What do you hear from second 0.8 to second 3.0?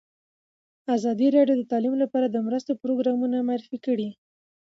ازادي راډیو د تعلیم لپاره د مرستو